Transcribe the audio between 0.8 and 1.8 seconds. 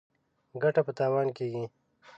په تاوان کېږي.